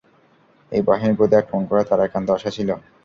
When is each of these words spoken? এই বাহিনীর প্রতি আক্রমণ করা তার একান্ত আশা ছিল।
এই 0.71 0.81
বাহিনীর 0.87 1.17
প্রতি 1.17 1.35
আক্রমণ 1.37 1.63
করা 1.69 1.83
তার 1.89 1.99
একান্ত 2.01 2.27
আশা 2.31 2.49
ছিল। 2.57 2.69